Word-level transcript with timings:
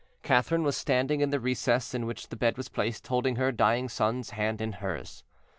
Catherine 0.23 0.63
was 0.63 0.75
standing 0.75 1.21
in 1.21 1.29
the 1.29 1.39
recess 1.39 1.93
in 1.93 2.07
which 2.07 2.29
the 2.29 2.35
bed 2.35 2.57
was 2.57 2.69
placed, 2.69 3.05
holding 3.05 3.35
her 3.35 3.51
dying 3.51 3.87
son's 3.87 4.31
hand 4.31 4.59
in 4.59 4.71
hers. 4.81 5.23